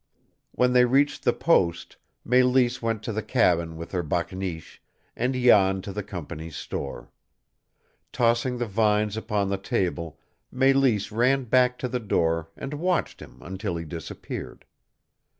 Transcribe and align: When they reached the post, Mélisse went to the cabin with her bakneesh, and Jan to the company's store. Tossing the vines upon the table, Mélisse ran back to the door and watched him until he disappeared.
When 0.53 0.73
they 0.73 0.83
reached 0.85 1.23
the 1.25 1.31
post, 1.31 1.97
Mélisse 2.27 2.81
went 2.81 3.03
to 3.03 3.11
the 3.13 3.21
cabin 3.21 3.77
with 3.77 3.91
her 3.91 4.01
bakneesh, 4.01 4.81
and 5.15 5.35
Jan 5.35 5.83
to 5.83 5.93
the 5.93 6.01
company's 6.01 6.55
store. 6.55 7.11
Tossing 8.11 8.57
the 8.57 8.65
vines 8.65 9.15
upon 9.15 9.49
the 9.49 9.59
table, 9.59 10.17
Mélisse 10.51 11.15
ran 11.15 11.43
back 11.43 11.77
to 11.77 11.87
the 11.87 11.99
door 11.99 12.49
and 12.57 12.73
watched 12.73 13.19
him 13.19 13.43
until 13.43 13.75
he 13.75 13.85
disappeared. 13.85 14.65